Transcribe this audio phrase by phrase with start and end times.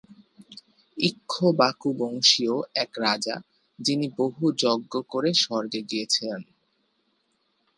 [0.97, 3.35] ইক্ষ্বাকুবংশীয় এক রাজা,
[3.79, 6.41] যিনি বহু যজ্ঞ করে স্বর্গে গিয়েছিলেন।